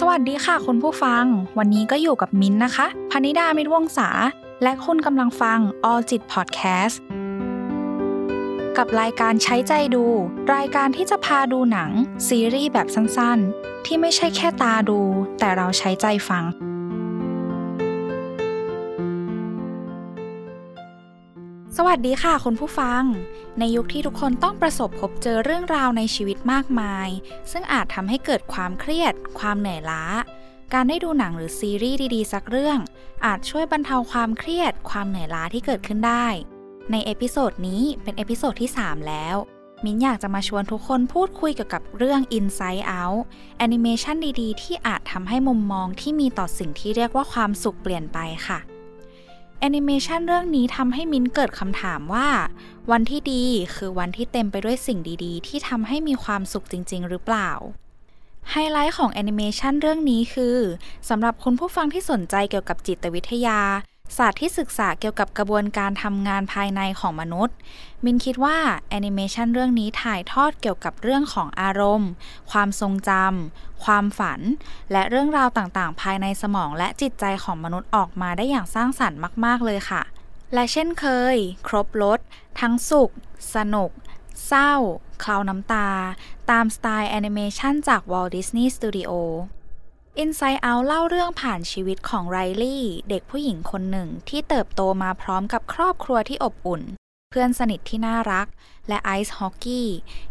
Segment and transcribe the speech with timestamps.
[0.00, 1.24] สวัสดีค่ะคุณผู้ฟัง
[1.58, 4.08] วันนี้ก็อยู่กับมิ้นนะคะพนิดามิตรวงศา
[4.62, 5.58] และคุณกำลังฟัง
[5.90, 6.96] All จิต Podcast
[8.76, 10.04] กับรายการใช้ใจดู
[10.54, 11.90] รายการที่จะพาดูหนัง
[12.28, 15.00] ซีรีส์แบบสั้นๆ ที่ไม่ใช่แค่ตาดู
[15.38, 16.44] แต่เราใช้ใจฟัง
[21.86, 23.02] วัสดีค่ะคุณผู้ฟัง
[23.58, 27.08] ในยุคที่ทุกคนต้องประสบพบเจอเรื่องราวในชีวิตมากมาย
[27.52, 30.04] ซึ่งอาจทำให้เกิดความเครียด ความเหนื่อยล้า
[30.74, 32.78] การได้ดูหนังหรือซีรีส์ดีๆ สักเรื่อง
[33.24, 36.26] อาจช่วยบรรเทาความเครียด ความเหนื่อยล้าที่เกิดขึ้นได้
[36.90, 39.36] ใน episode นี้เป็น episode ที่ 3 แล้ว
[39.84, 43.20] มิ้นอยากจะมาชวนทุกคนพูดคุยเกี่ยวกับเรื่อง Inside Out
[43.58, 48.60] แอนิเมชันดีๆ ที่อาจทำให้มุมมองที่มีต่อสิ่งที่เรียกว่าความสุขเปลี่ยนไปค่ะ
[49.64, 52.28] แอนิเมชันเรื่องนี้ทำให้มิ้นเกิดคำถามว่า
[52.90, 53.44] วันที่ดี
[53.74, 57.50] คือวันที่เต็มไปด้วยสิ่งดีๆ ที่ทำให้มีความสุขจริง ๆ หรือเปล่า
[58.50, 60.56] ไฮไลท์ของแอนิเมชันเรื่องนี้คือ
[61.08, 63.60] สำหรับคุณผู้ฟังที่สนใจเกี่ยวกับจิตวิทยา
[64.16, 67.56] ศาสตร์ที่ศึกษาเกี่ยวกับกระบวนการทำงานภายในของมนุษย์
[68.04, 72.10] มินคิดว่าแอนิเมชันเรื่องนี้ถ่ายทอดเกี่ยวกับเรื่องของอารมณ์
[72.50, 74.40] ความทรงจำความฝัน
[74.92, 80.02] และเรื่องราวต่างๆ ภายในสมองและจิตใจของมนุษย์ออกมาได้อย่างสร้างสรรค์มาก ๆ เลยค่ะ
[80.54, 81.36] และเช่นเคย
[81.68, 82.20] ครบรถ
[82.60, 83.10] ทั้งสุข
[83.54, 83.90] สนุก
[84.46, 84.72] เศร้า
[85.24, 85.88] คลาวน้ำตา
[86.50, 89.12] ตามสไตล์แอนิเมชันจาก Walt Disney Studio
[90.20, 96.82] Inside Out เล่าเรื่องผ่านชีวิตของไรลี่ เด็กผู้หญิงคนหนึ่งที่เติบโตมาพร้อมกับครอบครัวที่อบอุ่น
[97.30, 98.46] เพื่อนสนิทที่น่ารัก
[98.88, 99.88] และไอซ์ฮอกกี้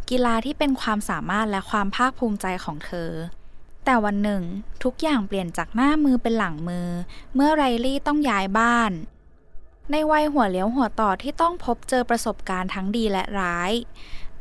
[0.10, 3.12] กีฬาที่เป็นความสามารถและความภาคภูมิใจของเธอ
[3.86, 4.44] แต่วันหนึ่ง
[4.84, 6.88] ทุกอย่างเปลี่ยนจากหน้ามือเป็นหลังมือ
[7.36, 8.92] เมื่อไรลี่ต้องย้ายบ้าน
[9.92, 13.72] ในวัยหัวเลี้ยวหัวต่อที่ต้องพบเจอประสบการณ์ทั้งดีและร้าย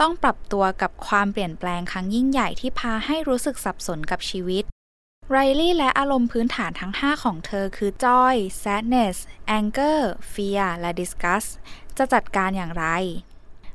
[0.01, 4.67] ต้องปรับตัวกับความเปลี่ยนแปลงครั้งยิ่งใหญ่ที่พาให้รู้สึกสับสนกับชีวิต
[5.33, 9.17] ไรลี่และอารมณ์พื้นฐานทั้ง 5 ของเธอคือ joy sadness
[9.59, 10.01] anger
[10.33, 11.49] fear และ disgust
[11.99, 12.87] จะจัดการอย่างไร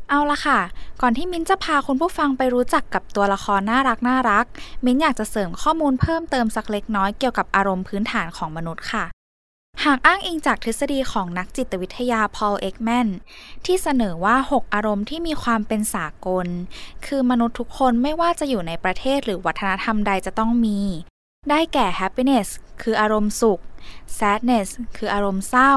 [0.10, 0.60] เอาละค่ะ
[1.02, 4.46] ก่อนที่มิ้นจะพาคุณผู้ฟังไปรู้จักกับตัวละครน่ารักน่ารัก
[4.86, 9.06] มิ้นอยากจะเสริมข้อมูลเพิ่มเติมสักเล็กน้อยเกี่ยวกับอารมณ์พื้นฐานของมนุษย์ค่ะ
[9.86, 13.08] หากอ้างอิงจากทฤษฎีของนักจิตวิทยาพอล เอ็กแมน
[13.66, 16.48] ที่เสนอว่า 6 อารมณ์ที่มีความเป็นสากล
[17.06, 20.80] คือมนุษย์ทุกคนไม่ว่าจะอยู่ในประเทศหรือวัฒนธรรมใดจะต้องมี
[21.50, 22.48] ได้แก่ happiness
[22.82, 23.62] คืออารมณ์สุข
[24.20, 25.74] sadness คืออารมณ์เศร้า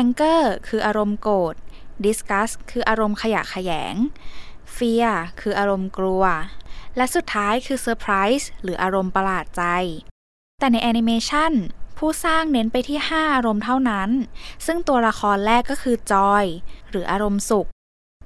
[0.00, 1.54] anger คืออารมณ์โกรธ
[2.04, 3.94] disgust คืออารมณ์ขยะแขยง
[4.76, 6.24] fear คืออารมณ์กลัว
[6.96, 9.62] และสุดท้ายคือ surprise หรืออารมณ์ประหลาดใจ
[10.58, 11.52] แต่ในแอนิเมชัน
[11.98, 14.10] ผู้สร้างเน้นไปที่ 5 อารมณ์เท่านั้น
[14.66, 16.44] ซึ่งตัวละครแรกก็คือจอย
[16.90, 17.68] หรืออารมณ์สุข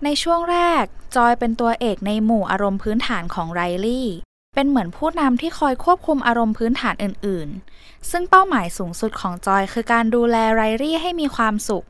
[0.05, 0.85] ในช่วงแรก
[1.17, 4.09] จอยเป็นตัวเอกในหมู่อารมณ์พื้นฐานของไรลี่
[4.55, 11.87] เป็นเหมือนผู้นำที่คอยควบคุมอารมณ์พื้นฐานอื่น ๆ ซึ่งเป้าหมายสูงสุดของจอยคือการดูแลไรลี่ให้มีความสุข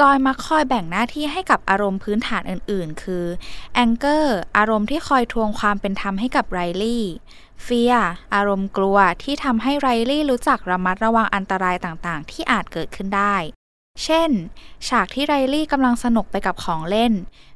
[0.00, 3.24] จอยมักคอยแบ่งหน้าที่ให้กับอารมณ์พื้นฐานอื่น ๆ คือ
[3.84, 4.24] anger
[4.56, 7.04] อารมณ์ที่คอยทวงความเป็นธรรมให้กับไรลี่
[7.62, 7.94] เฟีย
[8.34, 13.36] อารมณ์กลัวที่ทำให้ไรลี่รู้จักระมัดระวังอันตรายต่าง ๆ ที่อาจเกิดขึ้นได้
[14.04, 14.30] เช่น
[14.88, 17.12] ฉากที่ไรลี่กำลังสนุกไปกับของเล่น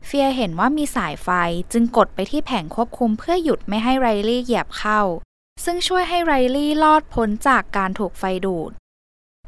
[0.06, 1.28] เฟียเห็นว่ามีสายไฟ
[1.72, 5.00] จึงกดไปที่แผงควบคุมเพื่อหยุดไม่ให้ไรลี่เหยียบเข้า
[5.64, 8.70] ซึ่งช่วยให้ไรลี่รอดพ้นจากการถูกไฟดูด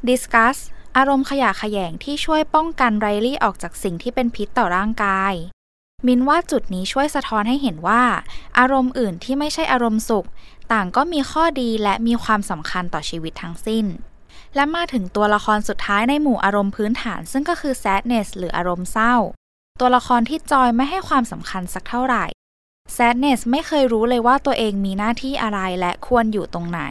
[0.09, 0.59] Discuss
[0.97, 5.35] อารมณ์ขยะแขยงที่ช่วยป้องกันไรลี่ออกจากสิ่งที่เป็นพิษต่อร่างกาย
[6.07, 8.03] มินว่าจุดนี้ช่วยสะท้อนให้เห็นว่า
[8.59, 10.27] อารมณ์อื่นที่ไม่ใช่อารมณ์สุข
[10.73, 13.87] ต่างก็มีข้อดีและมีความสำคัญต่อชีวิตทั้งสิ้น
[14.57, 19.15] และมาถึงตัวละครสุดท้ายในหมู่อารมณ์พื้นฐาน ซึ่งก็คือ sadness หรืออารมณ์เศร้า
[19.81, 22.25] ตัวละครที่จอยไม่ให้ความสำคัญสักเท่าไหร่
[22.97, 26.83] sadness ไม่เคยรู้เลยว่าตัวเองมีหน้าที่อะไรและควรอยู่ตรงไหน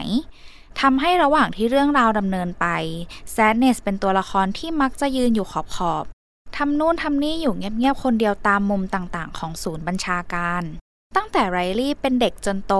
[0.80, 2.66] ทำให้ระหว่างที่เรื่องราวดำเนินไป
[3.34, 6.04] sadness เป็นตัวละครที่มักจะยืนอยู่ขอบขอบ
[6.56, 10.62] ทำนู่นทำนี่อยู่เงียบๆคนเดียวตามมุมต่างๆ ของศูนย์บัญชาการ
[11.16, 12.74] ตั้งแต่ไรลี่เป็นเด็กจนโต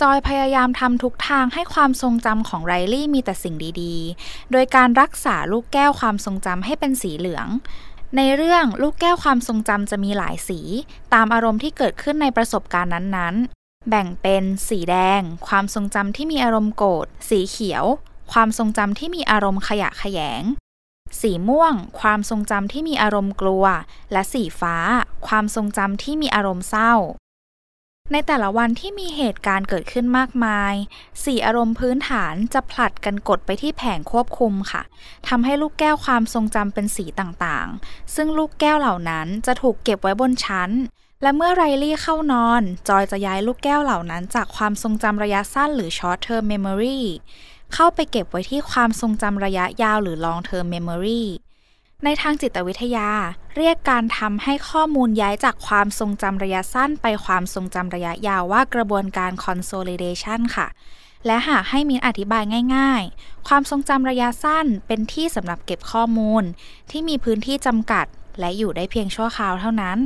[0.00, 7.48] จอยพยายามทำทุกทางให้ความทรงจำของไรลี่มีแต่สิ่งดีๆ โดยการรักษาลูกแก้วความทรงจำให้เป็นสีเหลือง
[8.16, 10.60] ในเรื่องลูกแก้วความทรงจำจะมีหลายสี
[11.14, 17.84] ตามอารมณ์ที่เกิดขึ้นในประสบการณ์นั้นๆ แบ่งเป็นสีแดง ความทรงจำที่มีอารมณ์โกรธ สีเขียว
[18.32, 20.42] ความทรงจำที่มีอารมณ์ขยะแขยง
[21.20, 23.64] สีม่วง ความทรงจำที่มีอารมณ์กลัว
[24.12, 24.76] และสีฟ้า
[25.26, 26.94] ความทรงจำที่มีอารมณ์เศร้า
[28.12, 30.74] ในแต่ละวันที่มีเหตุการณ์เกิดขึ้นมากมาย
[31.24, 34.82] สี่อารมณ์พื้นฐานจะผลัดกันกดไปที่แผงควบคุมค่ะ
[35.28, 40.70] ทำให้ลูกแก้วความทรงจำเป็นสีต่างๆ ซึ่งลูกแก้วเหล่านั้นจะถูกเก็บไว้บนชั้น
[41.22, 47.00] และเมื่อไรลี่เข้านอน จอยจะย้ายลูกแก้วเหล่านั้นจากความทรงจำระยะสั้นหรือ short term memory
[47.74, 51.22] เข้าไปเก็บไว้ที่ความทรงจำระยะยาวหรือ long term memory
[52.04, 53.10] ในทางจิตวิทยา
[53.56, 60.66] เรียกการทำให้ข้อมูลย้ายจากความทรงจำระยะสั้นไปความทรงจำระยะยาวว่ากระบวนการ consolidation ค่ะ
[61.26, 62.44] และหากให้มินอธิบาย
[62.76, 66.44] ง่าย ๆ ความทรงจำระยะสั้นเป็นที่สำหรับเก็บข้อมูล
[66.90, 68.06] ที่มีพื้นที่จำกัด
[68.40, 69.98] และอยู่ได้เพียงชั่วคราวเท่านั้น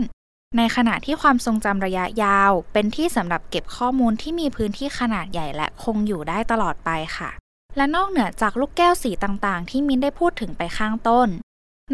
[0.56, 7.30] ในขณะที่ความทรงจำระยะยาว เป็นที่สำหรับเก็บข้อมูลที่มีพื้นที่ขนาดใหญ่และคงอยู่ได้ตลอดไปค่ะ
[7.76, 11.28] และนอกเหนือจากลูกแก้วสีต่างๆ ที่มินได้พูดถึงไปข้างต้น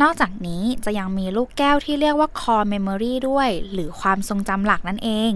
[0.02, 5.32] นอกจากนี้จะยังมีลูกแก้วที่เรียกว่า core memory ด้วย หรือความทรงจำหลักนั่นเอง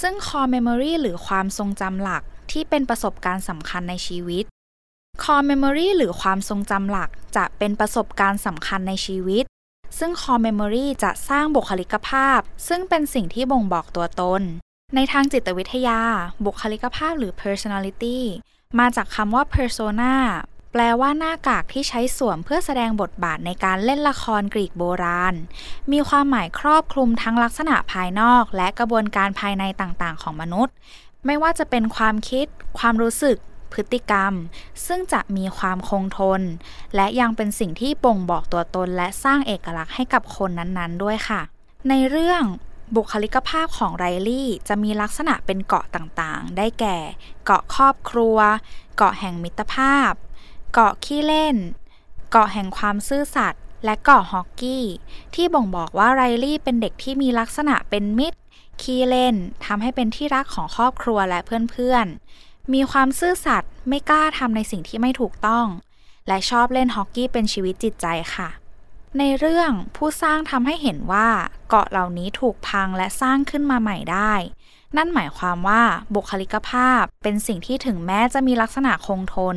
[0.00, 4.44] ซึ่ง core memory หรือความทรงจำหลักที่เป็นประสบการณ์สำคัญในชีวิต
[5.22, 9.44] core memory หรือความทรงจำหลักจะเป็นประสบการณ์สำคัญในชีวิต
[9.98, 14.42] ซึ่ง core memory จะสร้างบุคลิกภาพ ซึ่งเป็นสิ่งที่บ่งบอกตัวตน
[14.94, 16.00] ในทางจิตวิทยา
[16.44, 18.18] บุคลิกภาพหรือ personality
[18.78, 20.14] มาจากคำว่า persona
[20.78, 25.34] แปลว่าหน้ากากที่ใช้สวมเพื่อแสดงบทบาทในการเล่นละครกรีกโบราณ
[25.92, 30.74] มีความหมายครอบคลุมทั้งลักษณะภายนอก และกระบวนการภายในต่างๆ ของมนุษย์
[31.26, 32.46] ไม่ว่าจะเป็นความคิด
[32.78, 33.36] ความรู้สึก
[33.72, 34.32] พฤติกรรม
[34.86, 36.40] ซึ่งจะมีความคงทน
[36.94, 41.40] และยังเป็นสิ่งที่บ่งบอกตัวตนและสร้างเอกลักษณ์ให้กับคนนั้นๆ ด้วยค่ะ
[41.88, 42.42] ในเรื่อง
[42.96, 46.98] บุคลิกภาพของไรลี่จะมีลักษณะเป็นเกาะต่างๆ ได้แก่
[47.44, 48.36] เกาะครอบครัว
[48.96, 50.12] เกาะแห่งมิตรภาพ
[50.78, 51.56] เกาะขี้เล่น
[52.30, 54.84] เกาะแห่งความซื่อสัตย์และเกาะฮอกกี้
[55.34, 58.38] ที่บ่งบอกว่าไรลี่เป็นเด็กที่มีลักษณะเป็นมิตร
[58.82, 59.34] ขี้เล่น
[59.64, 61.40] ทำให้เป็นที่รักของครอบครัวและ
[61.70, 65.66] เพื่อนๆ มีความซื่อสัตย์ไม่กล้าทำในสิ่งที่ไม่ถูกต้อง
[66.28, 68.48] และชอบเล่นฮอกกี้เป็นชีวิตจิตใจค่ะ
[69.18, 71.28] ในเรื่องผู้สร้างทำให้เห็นว่า
[71.68, 74.32] เกาะเหล่านี้ถูกพังและสร้างขึ้นมาใหม่ได้
[74.96, 75.82] นั่นหมายความว่า
[76.14, 79.56] บุคลิกภาพเป็นสิ่งที่ถึงแม้จะมีลักษณะคงทน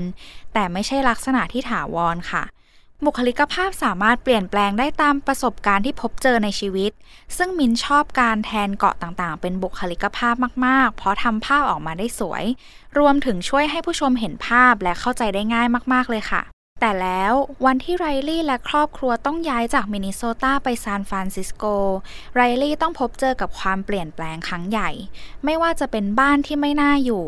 [0.54, 2.44] แต่ไม่ใช่ลักษณะที่ถาวรค่ะ
[3.06, 6.92] บุคลิกภาพสามารถเปลี่ยนแปลงได้ตามประสบการณ์ที่พบเจอในชีวิต
[7.38, 12.44] ซึ่งมินชอบการแทนเกาะต่างๆ เป็นบุคลิกภาพมากๆ เพราะทำภาพออกมาได้สวย
[13.00, 16.42] รวมถึงช่วยให้ผู้ชมเห็นภาพและเข้าใจได้ง่ายมากๆเลยค่ะ
[16.80, 17.34] แต่แล้ว
[17.66, 21.64] วันที่ไรลี่และครอบครัวต้องย้ายจากมินนิโซตาไปซานฟรานซิสโก
[22.36, 24.90] ไรลี่ต้องพบเจอกับความเปลี่ยนแปลงครั้งใหญ่
[25.46, 27.26] ไม่ว่าจะเป็นบ้านที่ไม่น่าอยู่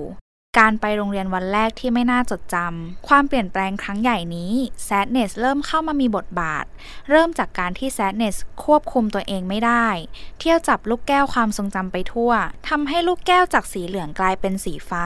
[0.60, 4.54] การไปโรงเรียนวันแรกที่ไม่น่าจดจำ ความเปลี่ยนแปลงครั้งใหญ่นี้
[4.88, 6.66] Sadness เริ่มเข้ามามีบทบาท
[7.10, 9.88] เริ่มจากการที่ Sadness ควบคุมตัวเองไม่ได้
[10.40, 12.32] เที่ยวจับลูกแก้วความทรงจำไปทั่ว
[12.70, 15.06] ทำให้ลูกแก้วจากสีเหลืองกลายเป็นสีฟ้า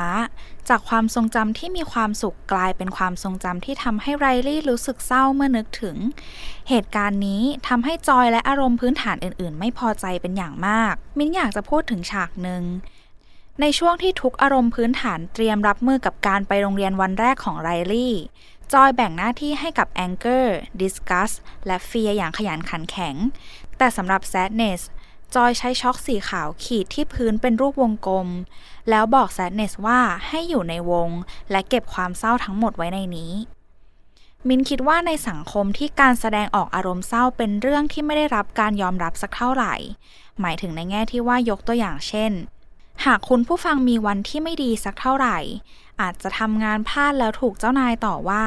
[0.70, 5.98] จากความทรงจำที่มีความสุขกลายเป็นความทรงจำที่ทำให้ไรลี่รู้สึกเศร้าเมื่อนึกถึง
[6.70, 12.64] เหตุการณ์นี้ทำให้จอยและอารมณ์พื้นฐานอื่น ๆ ไม่พอใจเป็นอย่างมาก มิ้นอยากจะพูดถึงฉากหนึ่ง
[13.62, 18.16] ในช่วงที่ทุกอารมณ์พื้นฐานเตรียมรับมือกับการไปโรงเรียนวันแรกของไรลี่
[18.74, 20.46] จอยแบ่งหน้าที่ให้กับ Anger,
[20.82, 21.36] Disgust
[21.66, 23.16] และ Fear อย่างขยันขันแข็ง
[23.78, 24.82] แต่สำหรับ Sadness
[25.36, 28.28] จอยใช้ช็อกสีขาวขีดที่พื้นเป็นรูปวงกลม
[28.90, 31.10] แล้วบอก Sadness ว่าให้อยู่ในวง
[31.52, 33.34] และเก็บความเศร้าทั้งหมดไว้ในนี้
[34.48, 39.74] มินคิดว่าในสังคมที่การแสดงออกอารมณ์เศร้าเป็นเรื่องที่ไม่ได้รับการยอมรับสักเท่าไหร่
[40.42, 42.34] หมายถึงในแง่ที่ว่ายกตัวอย่างเช่น
[43.10, 45.38] หากคุณผู้ฟังมีวันที่ไม่ดีสักเท่าไหร่
[46.02, 48.46] อาจจะทำงานพลาดแล้วถูกเจ้านายต่อว่า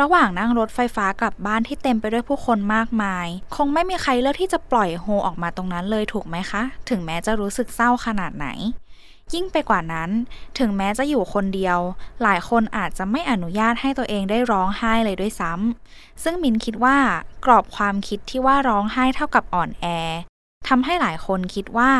[0.00, 3.26] ระหว่างนั่งรถไฟฟ้ากลับบ้านที่เต็มไปด้วยผู้คนมากมาย
[3.56, 8.48] คงไม่มีใครเลือกที่จะปล่อยโฮออกมาตรงนั้นเลยถูกไหมคะ ถึงแม้จะรู้สึกเศร้าขนาดไหน
[9.34, 10.10] ยิ่งไปกว่านั้น
[10.58, 11.78] ถึงแม้จะอยู่คนเดียว
[12.22, 16.96] หลายคนอาจจะไม่อนุญาตให้ตัวเองได้ร้องไห้เลยด้วยซ้ำซึ่งมินคิดว่า
[17.44, 19.86] กรอบความคิดที่ว่าร้องไห้เท่ากับอ่อนแอ
[20.68, 21.92] ทำให้หลายคนคิดว่า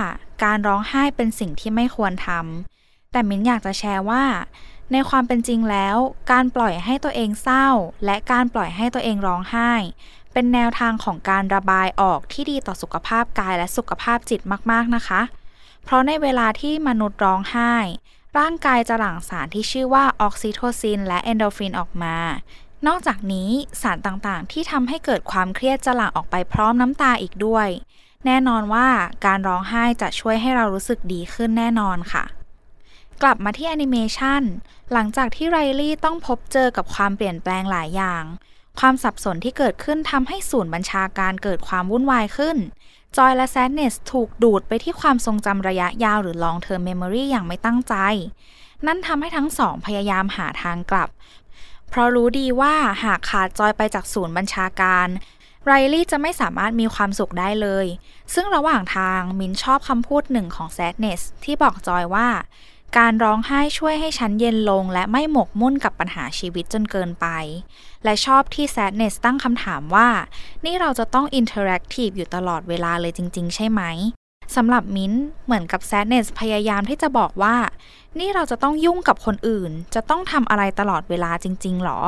[0.45, 4.25] การร้องไห้เป็นสิ่งที่ไม่ควรทำแต่มิ้นอยากจะแชร์ว่า
[4.93, 5.97] ในความเป็นจริงแล้ว
[6.33, 7.69] การปล่อยให้ตัวเองเศร้า
[8.05, 9.73] และการปล่อยให้ตัวเองร้องไห้
[10.33, 15.23] เป็นแนวทางของการระบายออกที่ดีต่อสุขภาพกายและสุขภาพจิตมากๆนะคะ
[15.85, 17.75] เพราะในเวลาที่มนุษย์ร้องไห้
[18.39, 22.17] ร่างกายจะหลั่งสารที่ชื่อว่าออกซิโทซิน และเอนโดฟินออกมา
[22.87, 23.51] นอกจากนี้
[23.83, 27.69] สารต่างๆ ที่ทำให้เกิดความเครียดจะหลั่งออกไปพร้อมน้ำตาอีกด้วย
[28.27, 28.89] แน่นอนว่า
[29.27, 32.25] การร้องไห้จะช่วยให้เรารู้สึกดีขึ้นแน่นอนค่ะ
[33.23, 34.43] กลับมาที่แอนิเมชัน
[34.93, 38.25] หลังจากที่ไรลี่ต้องพบเจอกับความเปลี่ยนแปลงหลายอย่าง
[38.79, 42.57] ความสับสนที่เกิดขึ้นทำให้ศูนย์บัญชาการเกิดความวุ่นวายขึ้น
[43.17, 47.95] จอยและแซดเนสถูกดูดไปที่ความทรงจำระยะยาวหรือ long term memory อย่างไม่ตั้งใจ
[48.87, 51.09] นั่นทำให้ทั้งสองพยายามหาทางกลับ
[51.89, 55.09] เพราะรู้ดีว่าหากขาดจอยไปจากศูนย์บัญชาการ
[55.65, 57.87] ไรลี่จะไม่สามารถมีความสุขได้เลย
[58.35, 62.29] ซึ่งระหว่างทางมิ้นชอบคำพูดหนึ่งของ Sadness ที่บอก Joy ว่า
[62.99, 67.27] การร้องไห้ช่วยให้ฉันเย็นลง และไม่หมกมุ่นกับปัญหาชีวิตจนเกินไป
[68.05, 70.09] และชอบที่ Sadness ตั้งคำถามว่า
[70.65, 73.83] นี่เราจะต้อง interactive อยู่ตลอดเวลาเลยจริง ๆ ใช่ไหม
[74.57, 75.13] สำหรับมิ้น
[75.45, 77.57] เหมือนกับ Sadness พยายามที่จะบอกว่า
[78.19, 82.01] นี่เราจะต้องยุ่งกับคนอื่น จะต้องทำอะไรตลอดเวลาจริง ๆ หรอ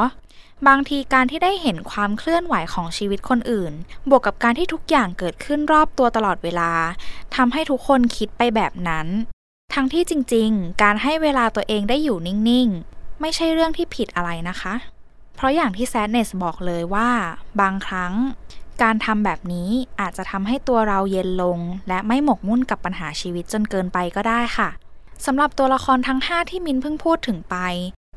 [0.69, 3.73] บางทีการที่ได้เห็นความเคลื่อนไหวของชีวิตคนอื่น
[4.09, 6.73] บวกกับการที่ทุกอย่างเกิดขึ้นรอบตัวตลอดเวลา
[7.37, 9.07] ทำให้ทุกคนคิดไปแบบนั้น
[9.75, 14.75] ทั้งที่จริง ๆ การให้เวลาตัวเองได้อยู่นิ่ง ๆ ไม่ใช่เรื่องที่ผิดอะไรนะคะ
[15.37, 17.09] เพราะอย่างที่แซดเนสบอกเลยว่า
[17.61, 18.13] บางครั้ง
[18.83, 19.69] การทำแบบนี้
[20.01, 21.59] อาจจะทำให้ตัวเราเย็นลง
[21.89, 24.69] และไม่หมกมุ่นกับปัญหาชีวิตจนเกินไปก็ได้ค่ะ
[25.25, 27.57] สำหรับตัวละครทั้ง 5 ที่มินเพิ่งพูดถึงไป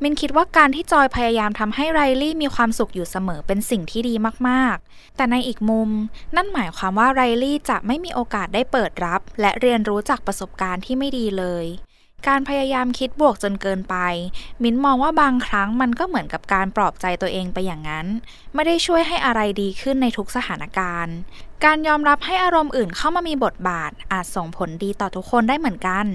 [0.02, 4.14] มินคิดว่าการที่จอยพยายามทำให้ไรลี่มีความสุขอยู่เสมอเป็นสิ่งที่ดี
[4.48, 5.90] มากๆ แต่ในอีกมุม
[6.36, 11.66] นั่นหมายความว่าไรลี่จะไม่มีโอกาสได้เปิดรับ และเรียนรู้จากประสบการณ์ที่ไม่ดีเลย
[12.28, 13.96] การพยายามคิดบวกจนเกินไป
[14.62, 18.06] มิ้นมองว่าบางครั้งมันก็เหมือนกับการปลอบใจตัวเองไปอย่างนั้น
[18.54, 21.16] ไม่ได้ช่วยให้อะไรดีขึ้นในทุกสถานการณ์
[21.64, 26.06] การยอมรับให้อารมณ์อื่นเข้ามามีบทบาท อาจส่งผลดีต่อทุกคนได้เหมือนกัน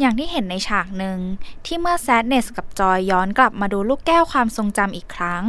[0.00, 1.18] อย่างที่เห็นในฉากหนึ่ง
[1.66, 5.44] ที่เมื่อแซดเนสกับจอยย้อนกลับมาดูลูกแก้วความทรงจำอีกครั้ง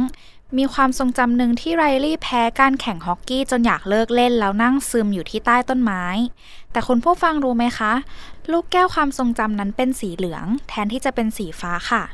[0.56, 6.04] มีความทรงจำหนึ่งที่ไรลี่แพ้การแข่งฮอกกี้จนอยากเลิกเล่นแล้วนั่งซึมอยู่ที่ใต้ต้นไม้
[6.72, 7.92] แต่คุณผู้ฟังรู้ไหมคะ
[8.52, 12.04] ลูกแก้วความทรงจำนั้นเป็นสีเหลือง แทนที่จะเป็นสีฟ้าค่ะ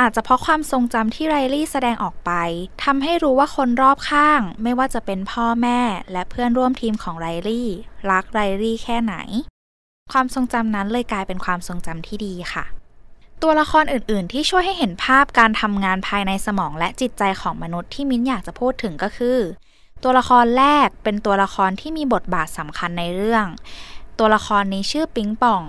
[0.00, 2.30] อาจจะเพราะความทรงจำที่ไรลี่แสดงออกไป
[2.84, 5.80] ทำให้รู้ว่าคนรอบข้าง ไม่ว่าจะเป็นพ่อแม่
[6.12, 7.68] และเพื่อนร่วมทีมของไรลี่
[8.10, 9.16] รักไรลี่แค่ไหน
[10.12, 12.64] ความทรงจำนั้นเลยกลายเป็นความทรงจำที่ดีค่ะ
[13.42, 19.38] ตัวละครอื่น ๆ ที่ช่วยให้เห็นภาพการทำงานภายในสมองและจิตใจของมนุษย์ที่มิ้นอยากจะพูดถึงก็คือ
[20.02, 23.46] ตัวละครแรกเป็นตัวละครที่มีบทบาทสำคัญในเรื่อง
[24.18, 25.62] ตัวละครนี้ชื่อปิงป่อง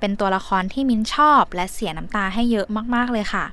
[0.00, 3.44] เป็นตัวละครที่มิ้นชอบ และเสียน้ำตาให้เยอะมาก ๆ เลยค่ะ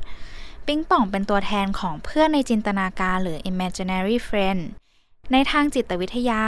[0.68, 4.62] ปิงป่องเป็นตัวแทนของเพื่อนในจินตนาการหรือ imaginary friend
[5.32, 6.44] ในทางจิตวิทยา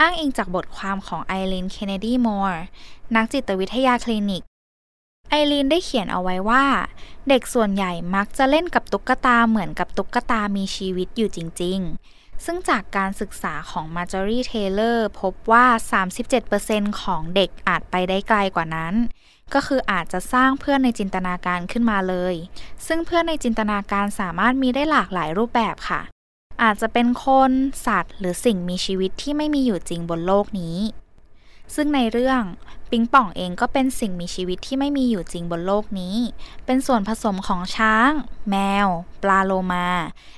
[0.00, 2.62] อ้างอิงจากบทความของไอรีน เคนเนดีมอร์
[3.16, 4.42] นักจิตวิทยาคลินิก
[5.30, 6.64] ไอรีนได้เขียนเอาไว้ว่า
[7.28, 11.78] เด็กส่วนใหญ่มักจะเล่นกับตุ๊กตาเหมือนกับตุ๊กตามีชีวิตอยู่จริง
[12.12, 15.66] ๆ ซึ่งจากการศึกษาของมาจอรี่เทเลอร์พบว่า
[16.28, 18.94] 37%ของเด็กอาจไปได้ไกลกว่านั้น
[19.54, 22.34] ก็คืออาจจะสร้างเพื่อนในจินตนาการขึ้นมาเลย
[22.86, 26.00] ซึ่งเพื่อนในจินตนาการสามารถมีได้หลากหลายรูปแบบค่ะ
[26.62, 27.52] อาจจะเป็นคน
[27.86, 30.76] สัตว์ หรือสิ่งมีชีวิตที่ไม่มีอยู่จริงบนโลกนี้
[31.74, 32.42] ซึ่งในเรื่อง
[32.90, 36.16] ปิงป่องเองก็เป็นสิ่งมีชีวิตที่ไม่มีอยู่จริงบนโลกนี้
[36.66, 38.10] เป็นส่วนผสมของช้าง
[38.50, 38.56] แม
[38.86, 38.88] ว
[39.22, 39.88] ปลาโลมา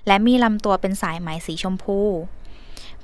[0.06, 2.00] และมีลำตัวเป็นสายไหมสีชมพู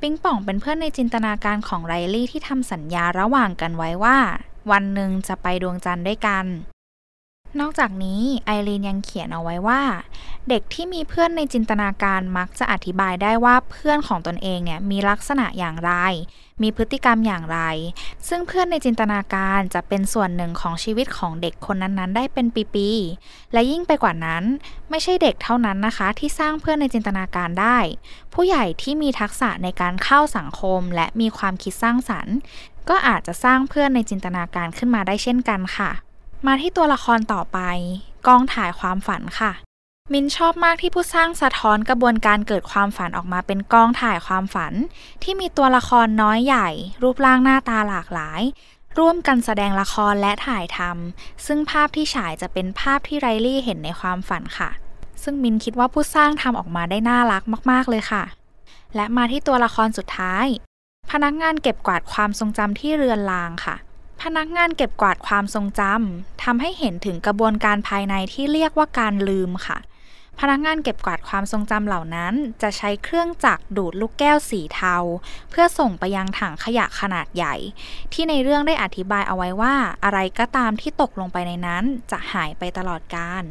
[0.00, 4.18] ปิงป่องเป็นเพื่อนในจินตนาการของไรลี่ที่ทำสัญญาระหว่างกันไว้ว่า
[4.70, 6.44] วันหนึ่งจะไปดวงจันทร์ด้วยกัน
[7.59, 9.83] นอกจากนี้ไอรีนยังเขียนเอาไว้ว่า
[10.49, 15.92] เด็กที่มีเพื่อนในจินตนาการมักจะอธิบายได้ว่าเพื่อนของตนเองเนี่ยมีลักษณะอย่างไร
[16.62, 17.59] มีพฤติกรรมอย่างไร
[18.28, 24.45] ซึ่งเพื่อนในจินตนาการจะเป็นส่วนหนึ่งของชีวิตของเด็กคนนั้นๆ ได้เป็นปีๆและยิ่งไปกว่านั้น
[24.90, 27.78] ไม่ใช่เด็กเท่านั้นนะคะ ที่สร้างเพื่อนในจินตนาการได้
[28.35, 32.37] ผู้ใหญ่ที่มีทักษะในการเข้าสังคม และมีความคิดสร้างสรรค์
[32.88, 35.90] ก็อาจจะสร้างเพื่อนในจินตนาการขึ้นมาได้เช่นกันค่ะ
[36.47, 37.59] มาที่ตัวละครต่อไป
[38.26, 39.52] กองถ่ายความฝันค่ะ
[40.12, 44.73] มินชอบมากที่ผู้สร้างสะท้อนกระบวนการเกิดความฝันออกมาเป็นกองถ่ายความฝัน
[45.23, 46.68] ที่มีตัวละครน้อยใหญ่
[47.02, 48.42] รูปร่างหน้าตาหลากหลาย
[48.99, 54.70] ร่วมกันแสดงละครและถ่ายทำซึ่งภาพที่ฉายจะเป็นภาพที่ไรลี่เห็นในความฝันค่ะ
[55.23, 58.25] ซึ่งมินคิดว่าผู้สร้างทำออกมาได้น่ารักมาก ๆ เลยค่ะ
[58.94, 60.47] และมาที่ตัวละครสุดท้าย
[61.11, 63.76] พนักงานเก็บกวาดความทรงจำที่เรือนรางค่ะ
[64.22, 69.78] พนักงานเก็บกวาดความทรงจำทำให้เห็นถึงกระบวนการภายในที่เรียกว่าการลืมค่ะ
[70.40, 74.96] พนักงานเก็บกวาดความทรงจำเหล่านั้น จะใช้เครื่องจักรดูดลูกแก้วสีเทา
[75.50, 77.54] เพื่อส่งไปยังถังขยะขนาดใหญ่
[78.12, 79.74] ที่ในเรื่องได้อธิบายเอาไว้ว่า
[80.04, 83.44] อะไรก็ตามที่ตกลงไปในนั้น จะหายไปตลอดกาล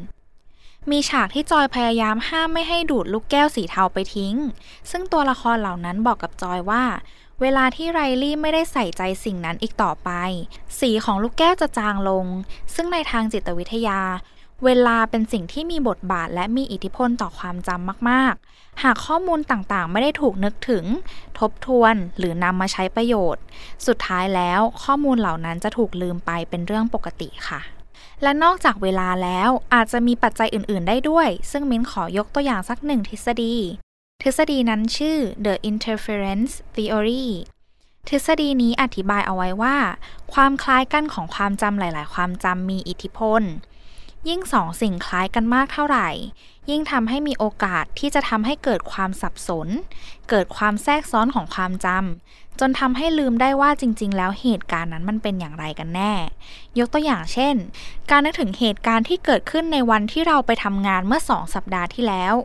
[0.92, 4.36] มีฉากที่จอยพยายามห้ามไม่ให้ดูดลูกแก้วสีเทาไปทิ้ง
[4.92, 6.84] ซึ่งตัวละครเหล่านั้นบอกกับจอยว่า
[7.42, 10.10] เวลาที่ไรลี่ไม่ได้ใส่ใจสิ่งนั้นอีกต่อไป
[10.80, 12.26] สีของลูกแก้วจะจางลง
[12.74, 14.02] ซึ่งในทางจิตวิทยา
[14.66, 20.86] เวลาเป็นสิ่งที่มีบทบาทและมีอิทธิพลต่อความจำมาก ๆ หากข้อมูลต่างๆ ไม่ได้ถูกนึกถึง
[21.40, 23.44] ทบทวนหรือนำมาใช้ประโยชน์
[23.88, 27.62] สุดท้ายแล้วข้อมูลเหล่านั้นจะถูกลืมไปเป็นเรื่องปกติค่ะ
[28.24, 33.56] และนอกจากเวลาแล้วอาจจะมีปัจจัยอื่น ๆ ได้ด้วย ซึ่งมิ้นขอยกตัวอย่างสักหนึ่งทฤษฎี
[34.24, 37.28] ทฤษฎีนั้นชื่อ the interference theory
[38.08, 39.78] ทฤษฎีนี้อธิบายเอาไว้ว่า
[40.34, 43.42] ความคล้ายกันของความจำหลาย ๆ ความจำมีอิทธิพล
[44.30, 46.10] ยิ่งสองสิ่งคล้ายกันมากเท่าไหร่
[46.70, 49.68] ยิ่งทำให้มีโอกาสที่จะทำให้เกิดความสับสน
[50.30, 56.14] เกิดความแทรกซ้อนของความจำจนทำให้ลืมได้ว่าจริง ๆ แล้วเหตุการณ์นั้นมันเป็นอย่างไรกันแน่
[56.80, 57.56] ยกตัวอย่างเช่น
[58.10, 62.36] การนึกถึงเหตุการณ์ที่เกิดขึ้นในวันที่เราไปทำงานเมื่อสองสัปดาห์ที่แล้ว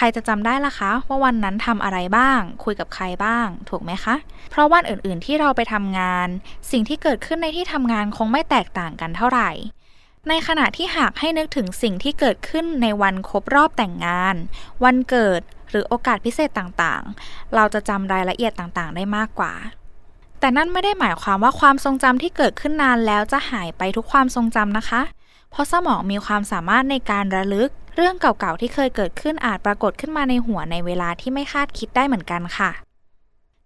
[0.00, 4.14] ใครจะจำได้ล่ะคะ ว่าวันนั้นทำอะไรบ้าง คุยกับใครบ้าง ถูกไหมคะ
[4.50, 6.28] เพราะวันอื่นๆที่เราไปทำงาน
[6.70, 9.50] สิ่งที่เกิดขึ้นในที่ทำงานคงไม่แตกต่างกันเท่าไหร่
[10.28, 14.34] ในขณะที่หากให้นึกถึงสิ่งที่เกิดขึ้นในวันครบรอบแต่งงาน
[14.84, 15.40] วันเกิด
[15.70, 19.54] หรือโอกาสพิเศษต่างๆ เราจะจำรายละเอียดต่างๆ ได้มากกว่า
[20.40, 25.02] แต่นั่นไม่ได้หมายความว่าความทรงจำที่เกิดขึ้นนานแล้วจะหายไปทุกความทรงจำนะคะ
[25.50, 32.70] เพราะสมองมีความสามารถในการระลึก เรื่องเก่าๆที่เคยเกิดขึ้นอาจปรากฏขึ้นมาในหัวในเวลาที่ไม่คาดคิดได้เหมือนกันค่ะ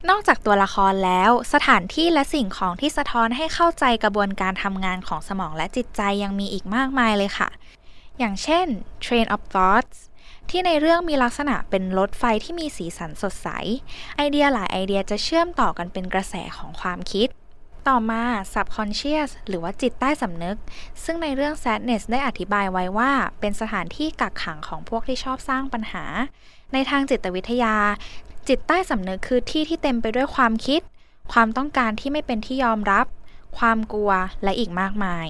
[0.09, 7.49] นอกจากตัวละครแล้ว สถานที่และสิ่งของที่สะท้อนให้เข้าใจกระบวนการทำงานของสมองและจิตใจยังมีอีกมากมายเลยค่ะ
[8.19, 8.67] อย่างเช่น
[9.05, 9.99] Train of Thoughts
[10.51, 13.49] ที่ในเรื่องมีลักษณะเป็นรถไฟที่มีสีสันสดใส
[14.17, 17.29] ไอเดียหลายไอเดียจะเชื่อมต่อกันเป็นกระแสของความคิด
[17.89, 18.23] ต่อมา
[18.55, 20.57] subconscious หรือว่าจิตใต้สำนึก
[21.05, 23.11] ซึ่งในเรื่อง sadness ได้อธิบายไว้ว่า
[23.41, 26.05] เป็นสถานที่กักขังของพวกที่ชอบสร้างปัญหา
[26.73, 27.77] ในทางจิตวิทยา
[28.49, 30.81] จิตใต้สำนึกคือที่ที่เต็มไปด้วยความคิด
[31.33, 33.07] ความต้องการที่ไม่เป็นที่ยอมรับ
[33.59, 34.13] ความกลัว
[34.43, 35.29] และอีกมากมาย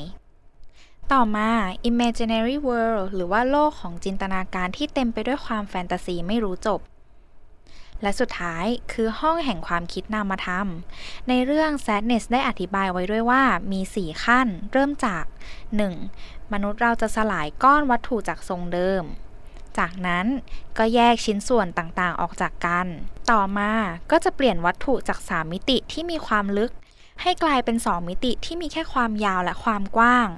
[1.12, 1.50] ต่อมา
[1.90, 6.80] imaginary world หรือว่าโลกของจินตนาการที่เต็มไปด้วยความแฟนตาซีไม่รู้จบ
[8.02, 10.66] และสุดท้ายคือห้องแห่งความคิดนามธรรม
[11.28, 13.42] ในเรื่อง sadness ได้อธิบายไว้ด้วยว่า
[13.72, 15.24] มี 4 ขั้น เริ่มจาก
[15.88, 16.52] 1.
[16.52, 19.02] มนุษย์เราจะสลายก้อนวัตถุจากทรงเดิม
[19.78, 20.26] จากนั้น
[20.78, 22.86] ก็แยกชิ้นส่วนต่างๆออกจากกัน
[23.30, 23.72] ต่อมา
[24.10, 26.72] ก็จะเปลี่ยนวัตถุจาก 3 มิติที่มีความลึก
[27.22, 30.28] ให้กลายเป็น 2 มิติที่มีแค่ความยาวและความกว้าง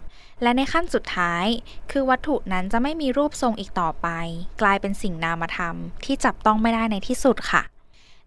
[0.43, 1.47] และในขั้นสุดท้าย
[1.91, 4.09] คือวัตถุนั้นจะไม่มีรูปทรงอีกต่อไป
[4.61, 7.63] กลายเป็นสิ่งนามธรรม ที่จับต้องไม่ได้ในที่สุดค่ะ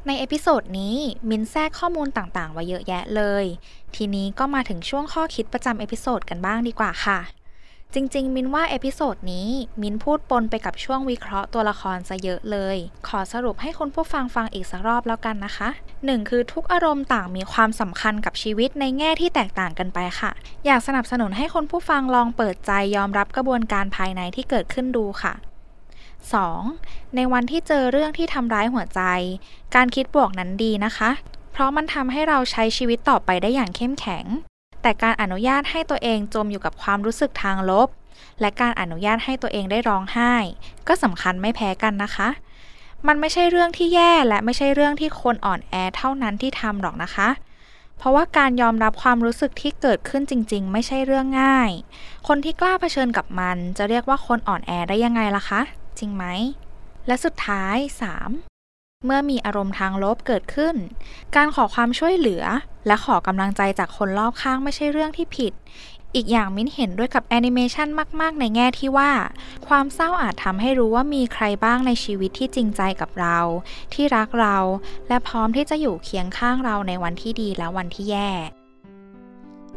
[0.08, 0.96] ใน episode นี้
[1.30, 3.46] มิ้นแทรกข้อมูลต่างๆไว้เยอะแยะเลย
[3.96, 7.20] ทีนี้ก็มาถึงช่วงข้อคิดประจำ episode กันบ้างดีกว่าค่ะ
[7.94, 9.50] จริง ๆ มิ้นว่า episode นี้
[9.82, 15.70] มิ้นพูดปนไปกับช่วงวิเคราะห์ตัวละครซะเยอะเลย ขอสรุปให้คุณผู้ฟังฟังอีกสักรอบแล้วกันนะคะ
[16.00, 16.30] 1.
[16.30, 20.32] คือทุกอารมณ์ต่างมีความสำคัญกับชีวิตในแง่ที่แตกต่างกันไปค่ะ
[20.66, 25.34] อยากสนับสนุนให้คุณผู้ฟังลองเปิดใจยอมรับกระบวนการภายในที่เกิดขึ้นดูค่ะ
[26.44, 27.16] 2.
[27.16, 29.02] ในวันที่เจอเรื่องที่ทำร้ายหัวใจ
[29.76, 31.10] การคิดบวกนั้นดีนะคะ
[31.54, 34.26] เพราะมันทำให้เราใช้ชีวิตต่อไปได้อย่างเข้มแข็ง
[34.88, 37.88] แต่การอนุญาตให้ตัวเองจมอยู่กับความรู้สึกทางลบ
[38.42, 40.34] และการอนุญาตให้ตัวเองได้ร้องไห้
[40.88, 42.30] ก็สำคัญไม่แพ้กันนะคะ
[43.08, 47.30] มันไม่ใช่เรื่องที่แย่และไม่ใช่เรื่องที่คนอ่อนแอเท่านั้นที่ทำหรอกนะคะ
[47.98, 51.72] เพราะว่าการยอมรับความรู้สึกที่เกิดขึ้นจริง ๆ ไม่ใช่เรื่องง่าย
[52.28, 55.62] คนที่กล้าเผชิญกับมัน จะเรียกว่าคนอ่อนแอได้ยังไงล่ะคะ
[56.00, 56.26] จริงไหม
[57.08, 57.78] และสุดท้าย
[58.20, 58.57] 3.
[59.06, 60.76] เมื่อมีอารมณ์ทางลบเกิดขึ้น
[61.36, 62.44] การขอความช่วยเหลือ
[62.88, 65.54] และขอกำลังใจจากคนรอบข้างไม่ใช่เรื่องที่ผิด
[66.16, 67.88] อีกอย่างมิ้นเห็นด้วยกับแอนิเมชัน
[68.22, 69.12] มาก ๆ ในแง่ที่ว่า
[69.68, 73.40] ความเศร้าอาจทำให้รู้ว่ามีใครบ้างในชีวิตที่จริงใจกับเรา
[73.94, 74.58] ที่รักเรา
[75.08, 78.32] และพร้อมที่จะอยู่เคียงข้างเราในวันที่ดีและวันที่แย่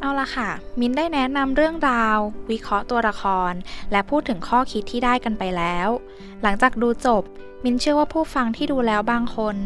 [0.00, 2.18] เอาละค่ะ มิ้นได้แนะนำเรื่องราว
[2.50, 3.52] วิเคราะห์ตัวละคร
[3.92, 5.88] และพูดถึงข้อคิดที่ได้กันไปแล้ว
[6.42, 7.22] หลังจากดูจบ
[7.64, 9.56] มินเชื่อว่าผู้ฟังที่ดูแล้วบางคน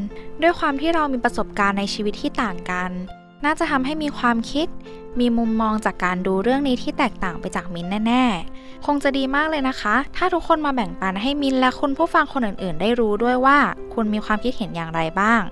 [0.43, 2.91] ด้วยความที่เรามีประสบการณ์ในชีวิตที่ต่างกัน
[3.45, 4.69] น่าจะทำให้มีความคิด
[5.21, 8.25] มีมุมมองจากการดูเรื่องนี้ที่แตกต่างไปจากมินแน่
[8.55, 13.59] ๆ คงจะดีมากเลยนะคะ ถ้าทุกคนมาแบ่งปันให้มินและคุณผู้ฟังคนอื่น ๆ ได้รู้ด้วยว่า
[13.95, 15.43] คุณมีความคิดเห็นอย่างไรบ้าง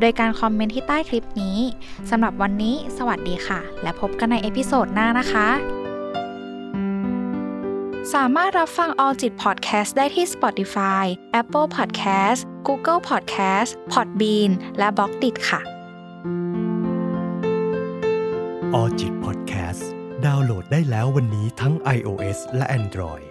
[0.00, 1.58] โดยการคอมเมนต์ที่ใต้คลิปนี้
[2.10, 5.48] สำหรับวันนี้ สวัสดีค่ะ และพบกันใน episode หน้านะคะ
[8.14, 11.04] สามารถรับฟัง All จิต Podcast ได้ที่ Spotify,
[11.40, 15.79] Apple Podcast, Google Podcast, Podbean และ Blockdit ค่ะ
[18.74, 19.90] All จิตพอดแคสต์
[20.26, 23.29] ดาวน์โหลดได้แล้ววันนี้ทั้ง iOS และ Android